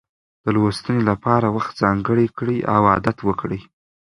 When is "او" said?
2.73-2.81